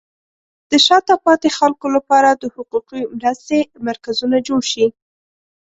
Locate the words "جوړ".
4.47-4.61